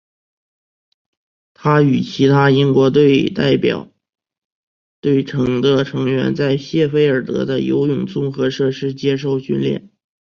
[1.53, 3.87] 他与其他英国代表
[4.99, 9.91] 队的成员在谢菲尔德的的游泳综合设施接受训练。